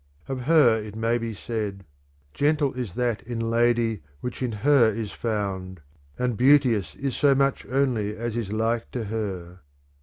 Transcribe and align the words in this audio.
Of 0.27 0.45
her 0.45 0.81
it 0.81 0.95
may 0.95 1.19
be 1.19 1.35
said: 1.35 1.85
Gentle 2.33 2.73
is 2.73 2.95
that 2.95 3.21
hi 3.27 3.35
lady 3.35 4.01
which 4.19 4.41
in 4.41 4.51
her 4.65 4.91
is 4.91 5.11
found; 5.11 5.79
and 6.17 6.35
beauteous 6.35 6.95
is 6.95 7.15
so 7.15 7.35
much 7.35 7.67
only 7.67 8.17
as 8.17 8.35
is 8.35 8.51
like 8.51 8.89
to 8.93 8.99
^r^^ 9.05 9.59